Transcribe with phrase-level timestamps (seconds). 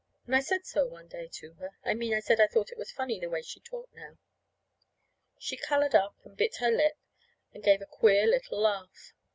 [0.25, 2.77] And I said so one day to her I mean, I said I thought it
[2.79, 4.17] was funny, the way she talked now.
[5.37, 6.97] She colored up and bit her lip,
[7.53, 9.13] and gave a queer little laugh.